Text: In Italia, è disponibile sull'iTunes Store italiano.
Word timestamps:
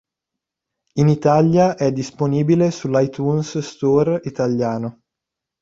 In 0.95 1.09
Italia, 1.09 1.75
è 1.75 1.91
disponibile 1.91 2.71
sull'iTunes 2.71 3.59
Store 3.59 4.19
italiano. 4.23 5.01